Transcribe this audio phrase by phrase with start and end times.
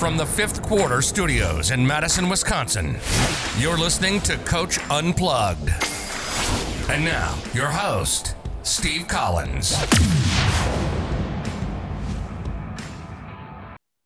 [0.00, 2.96] From the fifth quarter studios in Madison, Wisconsin,
[3.58, 5.68] you're listening to Coach Unplugged.
[6.88, 9.76] And now, your host, Steve Collins.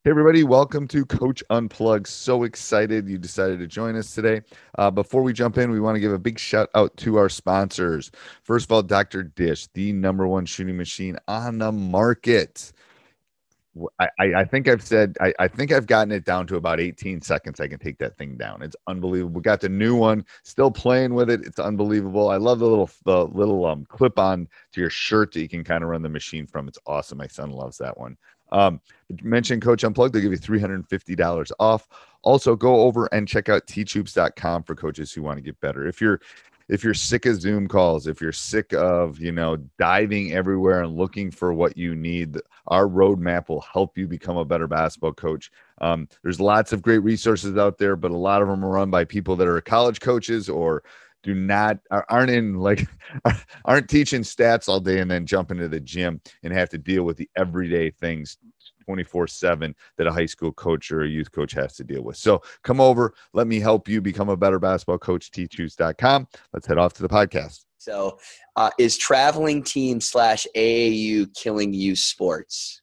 [0.03, 2.09] Hey, everybody, welcome to Coach Unplugged.
[2.09, 4.43] So excited you decided to join us today.
[4.77, 7.29] Uh, before we jump in, we want to give a big shout out to our
[7.29, 8.11] sponsors.
[8.43, 9.23] First of all, Dr.
[9.23, 12.73] Dish, the number one shooting machine on the market.
[13.99, 17.21] I, I think I've said I, I, think I've gotten it down to about 18
[17.21, 17.59] seconds.
[17.59, 18.63] I can take that thing down.
[18.63, 19.35] It's unbelievable.
[19.35, 21.41] We got the new one, still playing with it.
[21.45, 22.29] It's unbelievable.
[22.29, 25.65] I love the little the little um clip on to your shirt that you can
[25.65, 26.69] kind of run the machine from.
[26.69, 27.19] It's awesome.
[27.19, 28.17] My son loves that one.
[28.53, 28.81] Um,
[29.23, 31.89] mention Coach Unplugged, they'll give you $350 off.
[32.23, 35.87] Also, go over and check out teachhoops.com for coaches who want to get better.
[35.89, 36.21] If you're
[36.69, 40.97] if you're sick of Zoom calls, if you're sick of, you know, diving everywhere and
[40.97, 42.39] looking for what you need,
[42.69, 45.51] our roadmap will help you become a better basketball coach.
[45.81, 48.91] Um, there's lots of great resources out there, but a lot of them are run
[48.91, 50.83] by people that are college coaches or
[51.23, 52.87] do not aren't in like
[53.65, 57.03] aren't teaching stats all day and then jump into the gym and have to deal
[57.03, 58.37] with the everyday things
[58.85, 62.17] 24 7 that a high school coach or a youth coach has to deal with.
[62.17, 66.29] So come over, let me help you become a better basketball coach, teachhoops.com.
[66.53, 67.65] Let's head off to the podcast.
[67.79, 68.19] So,
[68.57, 72.81] uh, is traveling team slash AAU killing you sports?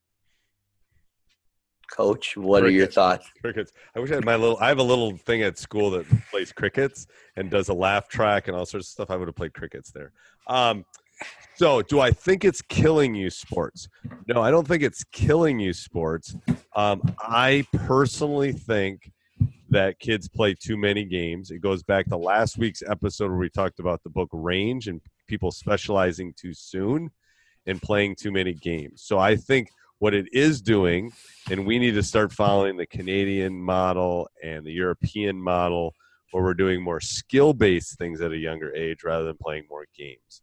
[1.92, 2.70] Coach, what crickets.
[2.70, 3.30] are your thoughts?
[3.42, 3.72] Crickets.
[3.96, 4.58] I wish I had my little.
[4.60, 8.48] I have a little thing at school that plays crickets and does a laugh track
[8.48, 9.10] and all sorts of stuff.
[9.10, 10.14] I would have played crickets there.
[10.48, 10.86] Um,
[11.56, 13.88] so, do I think it's killing you sports?
[14.28, 16.36] No, I don't think it's killing you sports.
[16.76, 19.12] Um, I personally think
[19.70, 21.52] that kids play too many games.
[21.52, 25.02] It goes back to last week's episode where we talked about the book Range and
[25.28, 27.10] people specializing too soon
[27.66, 29.04] and playing too many games.
[29.04, 31.12] So, I think what it is doing,
[31.52, 35.94] and we need to start following the Canadian model and the European model
[36.32, 39.86] where we're doing more skill based things at a younger age rather than playing more
[39.96, 40.42] games.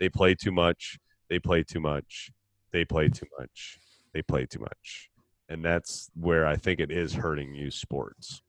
[0.00, 0.98] They play too much.
[1.28, 2.30] They play too much.
[2.72, 3.78] They play too much.
[4.12, 5.10] They play too much.
[5.48, 8.42] And that's where I think it is hurting youth sports.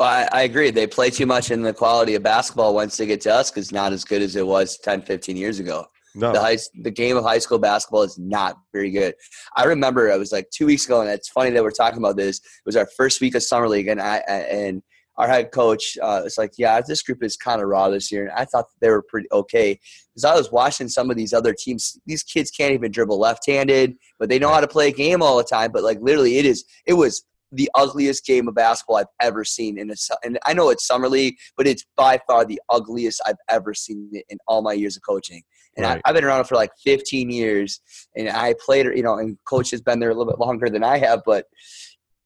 [0.00, 0.70] Well, I, I, agree.
[0.70, 3.70] They play too much, and the quality of basketball once they get to us is
[3.70, 5.86] not as good as it was 10, 15 years ago.
[6.14, 6.32] No.
[6.32, 9.14] The, high, the game of high school basketball is not very good.
[9.56, 12.16] I remember it was like two weeks ago, and it's funny that we're talking about
[12.16, 12.38] this.
[12.38, 14.82] It was our first week of summer league, and I and
[15.16, 18.24] our head coach uh, was like, "Yeah, this group is kind of raw this year,"
[18.24, 19.78] and I thought they were pretty okay
[20.14, 21.98] because I was watching some of these other teams.
[22.06, 25.36] These kids can't even dribble left-handed, but they know how to play a game all
[25.36, 25.72] the time.
[25.72, 29.78] But like literally, it is it was the ugliest game of basketball I've ever seen
[29.78, 29.94] in a.
[30.24, 34.10] And I know it's summer league, but it's by far the ugliest I've ever seen
[34.28, 35.42] in all my years of coaching.
[35.76, 36.00] And right.
[36.04, 37.80] I, have been around for like 15 years,
[38.16, 40.84] and I played, you know, and coach has been there a little bit longer than
[40.84, 41.46] I have, but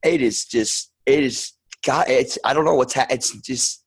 [0.04, 1.52] it is just it is
[1.86, 3.84] God, it's I don't know what's ha- it's just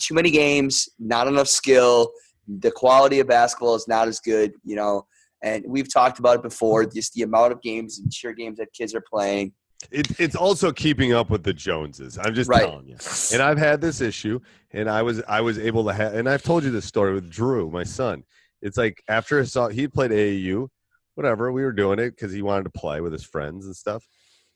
[0.00, 2.10] too many games, not enough skill.
[2.48, 5.06] The quality of basketball is not as good, you know.
[5.42, 6.86] And we've talked about it before.
[6.86, 9.52] Just the amount of games and cheer games that kids are playing.
[9.90, 12.16] It, it's also keeping up with the Joneses.
[12.16, 12.62] I'm just right.
[12.62, 12.96] telling you.
[13.32, 14.40] And I've had this issue,
[14.70, 17.30] and I was I was able to have, and I've told you this story with
[17.30, 18.24] Drew, my son.
[18.62, 20.68] It's like after I saw he played AAU,
[21.16, 21.52] whatever.
[21.52, 24.06] We were doing it because he wanted to play with his friends and stuff.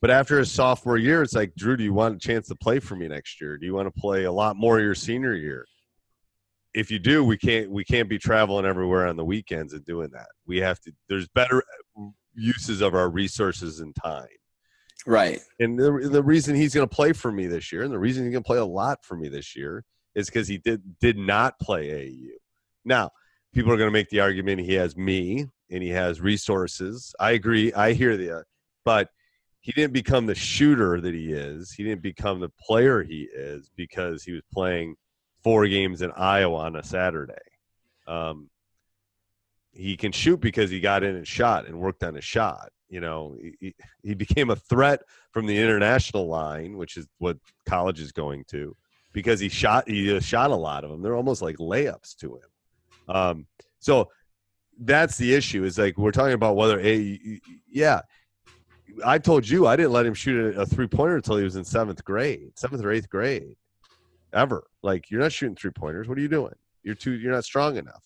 [0.01, 2.81] But after his sophomore year, it's like, Drew, do you want a chance to play
[2.81, 3.57] for me next year?
[3.57, 5.67] Do you want to play a lot more your senior year?
[6.75, 10.11] If you do, we can't we can't be traveling everywhere on the weekends and doing
[10.13, 10.29] that.
[10.47, 10.93] We have to.
[11.09, 11.63] There's better
[12.35, 14.27] uses of our resources and time.
[15.07, 15.41] Right.
[15.59, 18.25] And the the reason he's going to play for me this year, and the reason
[18.25, 19.85] he's going to play a lot for me this year,
[20.15, 22.33] is because he did did not play AAU.
[22.85, 23.11] Now,
[23.55, 27.15] people are going to make the argument he has me and he has resources.
[27.19, 27.73] I agree.
[27.73, 28.45] I hear the,
[28.85, 29.09] but
[29.67, 31.73] he didn't become the shooter that he is.
[31.73, 34.95] He didn't become the player he is because he was playing
[35.43, 37.35] four games in Iowa on a Saturday.
[38.07, 38.49] Um,
[39.73, 42.71] he can shoot because he got in and shot and worked on a shot.
[42.89, 43.75] You know, he,
[44.05, 45.01] he became a threat
[45.33, 47.37] from the international line, which is what
[47.69, 48.77] college is going to,
[49.13, 51.03] because he shot he shot a lot of them.
[51.03, 53.17] They're almost like layups to him.
[53.17, 53.47] Um,
[53.81, 54.11] so
[54.79, 55.65] that's the issue.
[55.65, 58.03] Is like we're talking about whether a yeah.
[59.05, 61.57] I told you I didn't let him shoot a, a three pointer until he was
[61.57, 63.57] in seventh grade, seventh or eighth grade,
[64.33, 64.67] ever.
[64.83, 66.09] Like you're not shooting three pointers.
[66.09, 66.55] What are you doing?
[66.83, 67.13] You're too.
[67.13, 68.03] You're not strong enough.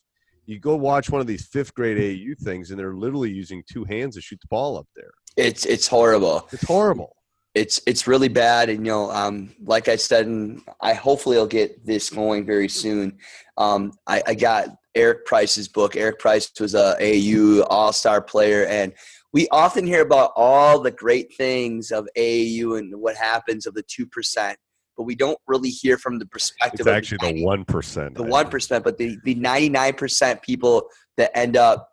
[0.47, 3.85] You go watch one of these fifth grade AU things, and they're literally using two
[3.85, 5.11] hands to shoot the ball up there.
[5.37, 6.49] It's it's horrible.
[6.53, 7.17] It's horrible.
[7.55, 11.47] It's it's really bad, and you know, um, like I said, and I hopefully I'll
[11.47, 13.19] get this going very soon.
[13.57, 15.97] Um, I, I got Eric Price's book.
[15.97, 18.93] Eric Price was a AU All Star player, and
[19.33, 23.83] we often hear about all the great things of AAU and what happens of the
[23.83, 24.59] two percent,
[24.97, 26.81] but we don't really hear from the perspective.
[26.81, 28.17] It's actually the one percent.
[28.17, 31.89] The one percent, but the the ninety nine percent people that end up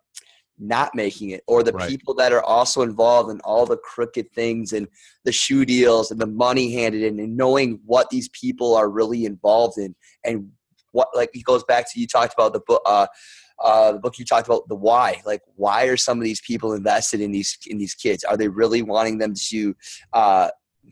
[0.58, 1.88] not making it, or the right.
[1.88, 4.88] people that are also involved in all the crooked things and
[5.24, 9.24] the shoe deals and the money handed in, and knowing what these people are really
[9.24, 9.94] involved in
[10.24, 10.50] and
[10.92, 13.06] what like he goes back to you talked about the book uh,
[13.62, 15.20] uh, the book you talked about the why.
[15.24, 18.24] Like why are some of these people invested in these in these kids?
[18.24, 19.74] Are they really wanting them to
[20.12, 20.48] uh,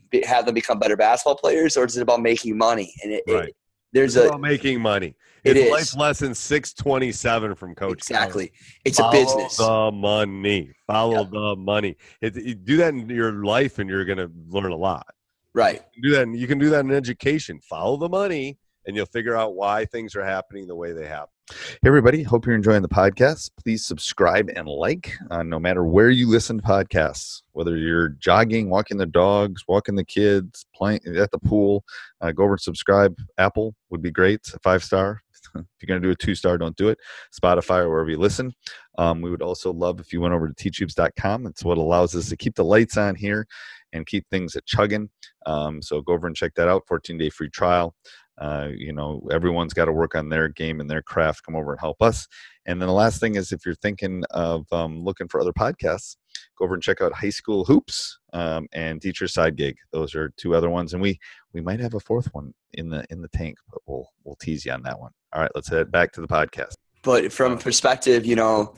[0.09, 2.93] be, have them become better basketball players or is it about making money?
[3.03, 3.49] And it, right.
[3.49, 3.55] it
[3.93, 5.15] there's it's a about making money.
[5.43, 8.47] It's it life lesson 627 from coach exactly.
[8.47, 8.79] Collins.
[8.85, 9.57] it's follow a business.
[9.57, 10.73] the money.
[10.87, 11.31] Follow yep.
[11.31, 11.95] the money.
[12.21, 15.07] It, you do that in your life and you're going to learn a lot.
[15.53, 15.81] Right.
[16.03, 17.59] Do that you can do that in education.
[17.61, 21.29] Follow the money and you'll figure out why things are happening the way they happen.
[21.49, 21.55] Hey,
[21.85, 22.23] everybody.
[22.23, 23.51] Hope you're enjoying the podcast.
[23.63, 28.69] Please subscribe and like uh, no matter where you listen to podcasts, whether you're jogging,
[28.69, 31.85] walking the dogs, walking the kids, playing at the pool.
[32.19, 33.15] Uh, go over and subscribe.
[33.37, 34.45] Apple would be great.
[34.61, 35.21] Five star.
[35.55, 36.97] if you're going to do a two star, don't do it.
[37.33, 38.53] Spotify or wherever you listen.
[38.97, 41.47] Um, we would also love if you went over to teachhoops.com.
[41.47, 43.47] It's what allows us to keep the lights on here
[43.93, 45.09] and keep things at chugging.
[45.45, 46.83] Um, so go over and check that out.
[46.87, 47.95] 14 day free trial.
[48.37, 51.43] Uh, you know, everyone's got to work on their game and their craft.
[51.43, 52.27] Come over and help us.
[52.65, 56.17] And then the last thing is if you're thinking of um, looking for other podcasts,
[56.57, 59.77] go over and check out High School Hoops um, and Teacher Side Gig.
[59.91, 61.19] Those are two other ones, and we
[61.53, 64.65] we might have a fourth one in the in the tank, but we'll we'll tease
[64.65, 65.11] you on that one.
[65.33, 66.73] All right, let's head back to the podcast.
[67.03, 68.75] But from a perspective, you know,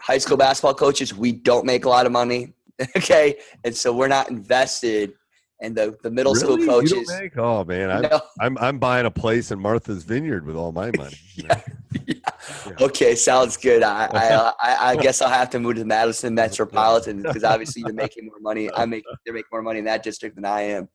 [0.00, 2.54] high school basketball coaches, we don't make a lot of money.
[2.96, 5.14] okay, and so we're not invested
[5.60, 6.62] and the, the middle really?
[6.62, 7.10] school coaches.
[7.20, 8.20] Make, oh man, I'm, no.
[8.40, 11.18] I'm I'm buying a place in Martha's Vineyard with all my money.
[11.34, 11.60] yeah.
[12.06, 12.14] Yeah.
[12.66, 12.86] Yeah.
[12.86, 13.82] Okay, sounds good.
[13.82, 18.26] I, I I guess I'll have to move to Madison Metropolitan because obviously you're making
[18.26, 18.70] more money.
[18.74, 20.88] I make they're making more money in that district than I am.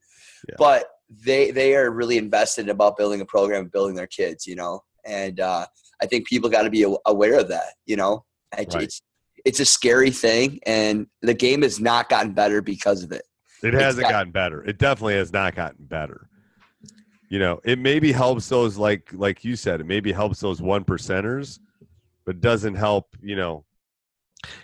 [0.58, 4.46] But they they are really invested about building a program, and building their kids.
[4.46, 5.66] You know, and uh,
[6.00, 7.74] I think people got to be aware of that.
[7.86, 8.24] You know,
[8.56, 8.74] right.
[8.74, 9.02] it's
[9.44, 13.22] it's a scary thing, and the game has not gotten better because of it.
[13.64, 14.62] It hasn't gotten better.
[14.64, 16.28] It definitely has not gotten better.
[17.30, 20.84] You know, it maybe helps those like like you said, it maybe helps those one
[20.84, 21.58] percenters,
[22.26, 23.64] but doesn't help, you know.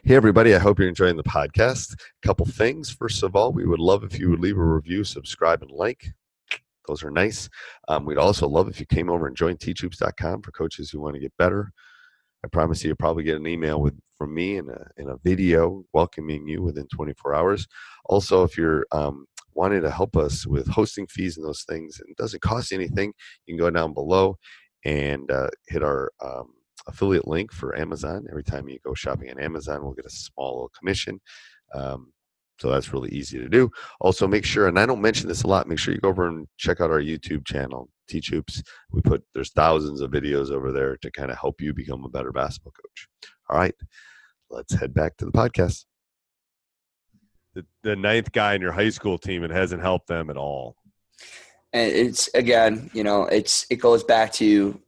[0.05, 1.95] Hey everybody, I hope you're enjoying the podcast.
[1.95, 2.91] A couple things.
[2.91, 6.13] First of all, we would love if you would leave a review, subscribe, and like.
[6.87, 7.49] Those are nice.
[7.89, 11.15] Um, we'd also love if you came over and joined teachhoops.com for coaches who want
[11.15, 11.73] to get better.
[12.45, 15.17] I promise you, you'll probably get an email with from me and a, in a
[15.25, 17.67] video welcoming you within 24 hours.
[18.05, 22.11] Also, if you're um, wanting to help us with hosting fees and those things, and
[22.11, 23.13] it doesn't cost anything,
[23.47, 24.37] you can go down below
[24.85, 26.53] and uh, hit our um,
[26.87, 28.27] affiliate link for Amazon.
[28.31, 31.21] Every time you go shopping on Amazon, we'll get a small little commission.
[31.75, 32.13] Um,
[32.61, 33.71] so that's really easy to do.
[34.01, 36.29] Also, make sure, and I don't mention this a lot, make sure you go over
[36.29, 38.63] and check out our YouTube channel, Teach Hoops.
[38.93, 42.11] We put, there's thousands of videos over there to kind of help you become a
[42.11, 43.09] better basketball coach.
[43.49, 43.75] All right,
[44.51, 45.87] let's head back to the podcast.
[47.55, 50.77] The, the ninth guy in your high school team, it hasn't helped them at all.
[51.73, 54.79] And it's, again, you know, it's, it goes back to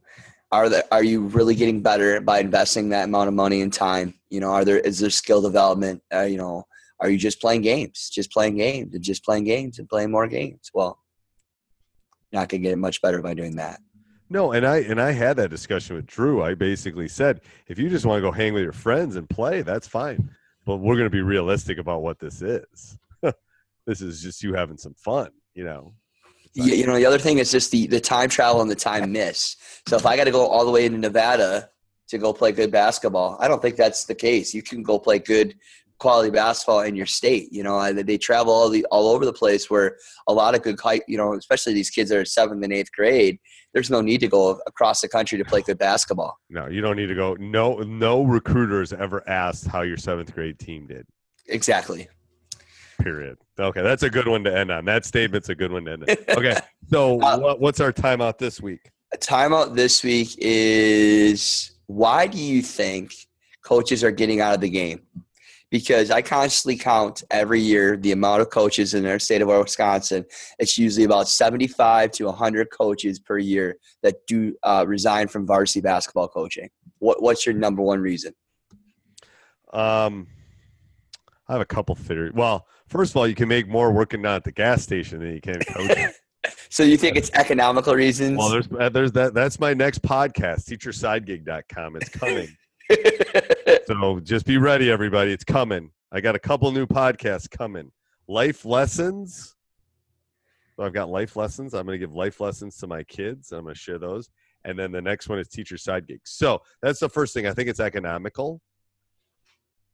[0.50, 4.12] are there are you really getting better by investing that amount of money and time
[4.28, 6.66] you know are there is there skill development uh, you know
[7.02, 8.10] are you just playing games?
[8.10, 10.70] Just playing games and just playing games and playing more games.
[10.72, 10.98] Well
[12.32, 13.80] not gonna get much better by doing that.
[14.30, 16.42] No and i and i had that discussion with drew.
[16.42, 19.60] I basically said if you just want to go hang with your friends and play
[19.62, 20.30] that's fine.
[20.64, 22.98] But we're going to be realistic about what this is.
[23.84, 25.94] This is just you having some fun you know?
[26.54, 29.10] Yeah, you know, the other thing is just the, the time travel and the time
[29.12, 29.56] miss.
[29.88, 31.70] So if I got to go all the way into Nevada
[32.08, 34.52] to go play good basketball, I don't think that's the case.
[34.52, 35.54] You can go play good
[36.02, 37.52] quality basketball in your state.
[37.52, 39.70] You know, they travel all the all over the place.
[39.70, 42.90] Where a lot of good, you know, especially these kids that are seventh and eighth
[42.92, 43.38] grade.
[43.72, 46.36] There's no need to go across the country to play good basketball.
[46.50, 47.34] No, you don't need to go.
[47.40, 51.06] No, no recruiters ever asked how your seventh grade team did.
[51.46, 52.08] Exactly.
[53.00, 53.38] Period.
[53.58, 54.84] Okay, that's a good one to end on.
[54.84, 56.16] That statement's a good one to end on.
[56.36, 56.56] Okay,
[56.90, 58.90] so uh, what, what's our timeout this week?
[59.14, 63.14] A timeout this week is why do you think
[63.64, 65.00] coaches are getting out of the game?
[65.72, 70.24] Because I constantly count every year the amount of coaches in our state of Wisconsin.
[70.60, 75.80] It's usually about 75 to 100 coaches per year that do uh, resign from varsity
[75.80, 76.68] basketball coaching.
[77.00, 78.32] What, what's your number one reason?
[79.72, 80.28] Um,
[81.48, 82.34] I have a couple theories.
[82.34, 85.32] Well, First of all, you can make more working down at the gas station than
[85.32, 86.10] you can coaching.
[86.68, 88.36] so you think it's economical reasons?
[88.36, 89.32] Well, there's uh, there's that.
[89.32, 91.96] That's my next podcast, teachersidegig.com.
[91.96, 92.48] It's coming.
[93.86, 95.32] so just be ready, everybody.
[95.32, 95.90] It's coming.
[96.10, 97.90] I got a couple new podcasts coming.
[98.28, 99.54] Life lessons.
[100.76, 101.74] So I've got life lessons.
[101.74, 103.52] I'm going to give life lessons to my kids.
[103.52, 104.30] I'm going to share those.
[104.64, 106.30] And then the next one is teacher side gigs.
[106.30, 107.46] So that's the first thing.
[107.46, 108.60] I think it's economical.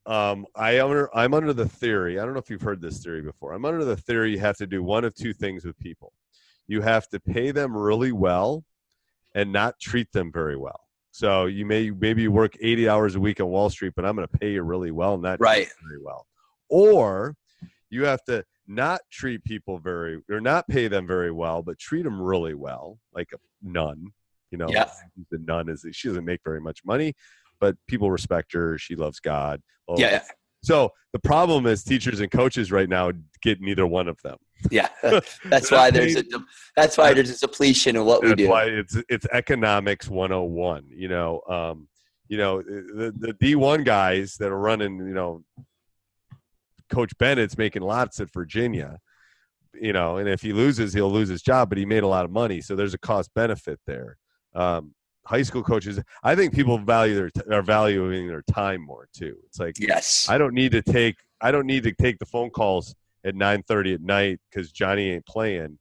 [0.06, 2.18] Um, I am under, I'm under the theory.
[2.18, 3.52] I don't know if you've heard this theory before.
[3.52, 6.12] I'm under the theory you have to do one of two things with people.
[6.66, 8.64] You have to pay them really well,
[9.34, 10.80] and not treat them very well.
[11.10, 14.14] So you may maybe you work 80 hours a week on Wall Street, but I'm
[14.14, 16.26] going to pay you really well, not right very well.
[16.68, 17.34] Or
[17.90, 22.02] you have to not treat people very or not pay them very well, but treat
[22.02, 24.12] them really well, like a nun.
[24.50, 24.90] You know, yeah.
[25.30, 27.14] the nun is she doesn't make very much money,
[27.60, 28.78] but people respect her.
[28.78, 29.60] She loves God.
[29.88, 30.22] yeah, yeah.
[30.62, 33.12] So the problem is teachers and coaches right now
[33.42, 34.36] get neither one of them.
[34.70, 34.88] Yeah,
[35.44, 36.24] that's why there's a
[36.76, 38.48] that's why there's a depletion of what we do.
[38.48, 40.86] Why it's it's economics 101.
[40.90, 41.88] You know, um,
[42.28, 44.98] you know the the D1 guys that are running.
[44.98, 45.44] You know,
[46.90, 48.98] Coach Bennett's making lots at Virginia.
[49.74, 52.24] You know, and if he loses, he'll lose his job, but he made a lot
[52.24, 54.16] of money, so there's a cost benefit there.
[54.54, 54.94] Um,
[55.28, 59.60] high school coaches i think people value their are valuing their time more too it's
[59.60, 62.94] like yes i don't need to take i don't need to take the phone calls
[63.24, 65.78] at 9.30 at night because johnny ain't playing.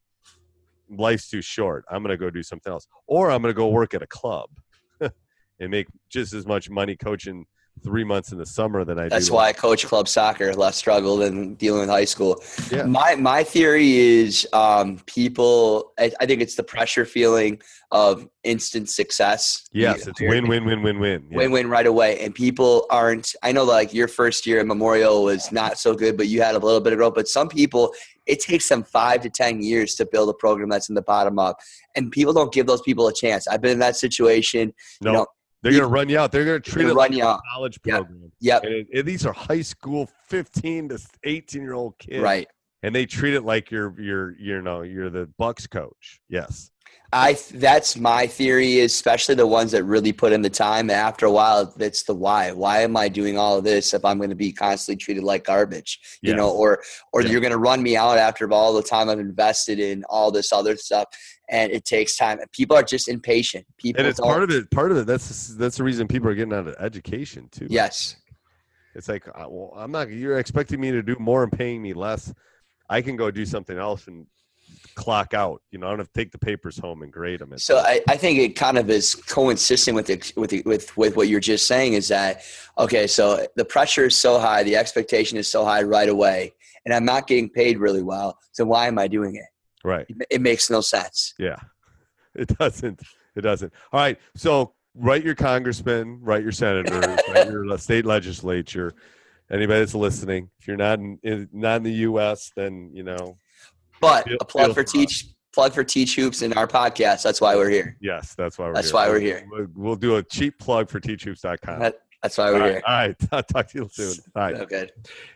[0.90, 1.84] Life's too short.
[1.92, 2.88] I'm to go do something else.
[3.08, 4.50] Or i'm to go work at a club
[5.02, 7.46] and make just as much money coaching
[7.84, 9.34] three months in the summer than I That's do.
[9.34, 12.42] why I coach club soccer, less struggle than dealing with high school.
[12.72, 12.84] Yeah.
[12.84, 15.94] My my theory is um, people.
[16.00, 19.68] I, I, think it's the pressure feeling of instant success.
[19.72, 21.28] Yes, it's win win win win win.
[21.30, 21.38] Yeah.
[21.38, 23.36] Win win right away, and people aren't.
[23.44, 26.56] I know, like your first year at Memorial was not so good, but you had
[26.56, 27.16] a little bit of growth.
[27.16, 27.94] But some people,
[28.26, 31.40] it takes them five to ten years to build a program that's in the bottom
[31.40, 31.58] up,
[31.96, 33.48] and people don't give those people a chance.
[33.48, 34.74] I've been in that situation.
[35.02, 35.12] Nope.
[35.12, 35.28] You know,
[35.64, 36.32] they're going to run you out.
[36.32, 37.42] They're going to treat it like a out.
[37.54, 38.32] college program.
[38.40, 38.64] Yep.
[38.64, 42.22] And, and these are high school, fifteen to eighteen year old kids.
[42.22, 42.48] Right.
[42.84, 46.20] And they treat it like you're you're you know you're the Bucks coach.
[46.30, 46.72] Yes.
[47.14, 50.90] I that's my theory, especially the ones that really put in the time.
[50.90, 52.52] After a while, it's the why.
[52.52, 55.46] Why am I doing all of this if I'm going to be constantly treated like
[55.46, 56.00] garbage?
[56.22, 56.38] You yes.
[56.38, 56.84] know, or
[57.14, 57.30] or yeah.
[57.30, 60.52] you're going to run me out after all the time I've invested in all this
[60.52, 61.06] other stuff,
[61.50, 62.40] and it takes time.
[62.52, 63.66] People are just impatient.
[63.78, 64.70] People and it's part of it.
[64.72, 65.08] Part of it.
[65.08, 67.68] That's that's the reason people are getting out of education too.
[67.70, 68.16] Yes.
[68.96, 70.10] It's like, uh, well, I'm not.
[70.10, 72.34] You're expecting me to do more and paying me less.
[72.90, 74.26] I can go do something else and
[74.96, 75.62] clock out.
[75.72, 77.56] You know, I don't have to take the papers home and grade them.
[77.58, 81.16] So I, I think it kind of is coincident with the, with the, with with
[81.16, 82.42] what you're just saying is that
[82.78, 86.54] okay, so the pressure is so high, the expectation is so high right away,
[86.86, 88.40] and I'm not getting paid really well.
[88.52, 89.46] So why am I doing it?
[89.88, 90.06] Right.
[90.30, 91.34] It makes no sense.
[91.40, 91.56] Yeah,
[92.36, 93.02] it doesn't.
[93.38, 93.72] It doesn't.
[93.94, 94.20] All right.
[94.36, 98.94] So write your congressman, write your senators, write your state legislature.
[99.50, 103.38] Anybody that's listening, if you're not in, in not in the U.S., then you know
[104.02, 107.24] but feel, a plug for teach plug for teach hoops in our podcast.
[107.24, 107.96] That's why we're here.
[108.02, 108.96] Yes, that's why we're that's here.
[108.96, 109.48] why we're here.
[109.50, 111.80] We'll, we'll do a cheap plug for teachhoops.com.
[111.80, 112.82] That, that's why we're all here.
[112.86, 113.16] All right.
[113.32, 114.16] I'll talk to you soon.
[114.36, 114.56] All right.
[114.56, 114.90] Okay.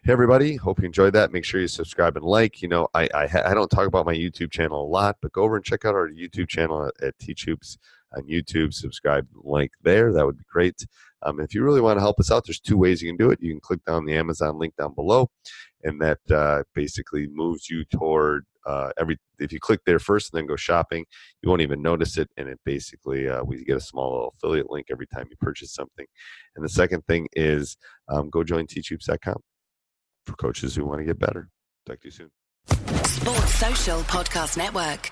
[0.03, 0.55] Hey, everybody.
[0.55, 1.31] Hope you enjoyed that.
[1.31, 2.61] Make sure you subscribe and like.
[2.61, 5.43] You know, I I, I don't talk about my YouTube channel a lot, but go
[5.43, 7.77] over and check out our YouTube channel at, at Teach Hoops.
[8.15, 8.73] On YouTube.
[8.73, 10.11] Subscribe, link there.
[10.13, 10.85] That would be great.
[11.23, 13.29] Um, if you really want to help us out, there's two ways you can do
[13.31, 13.39] it.
[13.41, 15.29] You can click down the Amazon link down below,
[15.83, 19.17] and that uh, basically moves you toward uh, every.
[19.39, 21.05] If you click there first and then go shopping,
[21.41, 24.71] you won't even notice it, and it basically uh, we get a small little affiliate
[24.71, 26.05] link every time you purchase something.
[26.55, 27.77] And the second thing is
[28.09, 29.41] um, go join teachhoops.com
[30.25, 31.49] for coaches who want to get better.
[31.85, 32.31] Talk to you soon.
[33.05, 35.11] Sports Social Podcast Network.